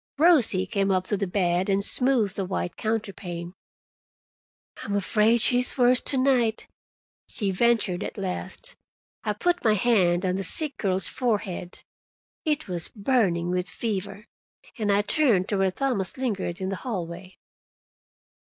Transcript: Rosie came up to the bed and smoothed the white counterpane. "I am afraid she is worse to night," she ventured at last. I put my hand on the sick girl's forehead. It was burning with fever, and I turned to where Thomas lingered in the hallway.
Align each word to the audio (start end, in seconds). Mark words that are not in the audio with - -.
Rosie 0.17 0.65
came 0.65 0.89
up 0.89 1.03
to 1.05 1.15
the 1.15 1.27
bed 1.27 1.69
and 1.69 1.85
smoothed 1.85 2.35
the 2.35 2.43
white 2.43 2.75
counterpane. 2.75 3.53
"I 4.81 4.85
am 4.85 4.95
afraid 4.95 5.41
she 5.41 5.59
is 5.59 5.77
worse 5.77 5.99
to 5.99 6.17
night," 6.17 6.67
she 7.29 7.51
ventured 7.51 8.03
at 8.03 8.17
last. 8.17 8.75
I 9.23 9.33
put 9.33 9.63
my 9.63 9.75
hand 9.75 10.25
on 10.25 10.37
the 10.37 10.43
sick 10.43 10.75
girl's 10.77 11.05
forehead. 11.07 11.83
It 12.45 12.67
was 12.67 12.87
burning 12.87 13.51
with 13.51 13.69
fever, 13.69 14.25
and 14.75 14.91
I 14.91 15.03
turned 15.03 15.47
to 15.49 15.57
where 15.59 15.69
Thomas 15.69 16.17
lingered 16.17 16.59
in 16.59 16.69
the 16.69 16.77
hallway. 16.77 17.37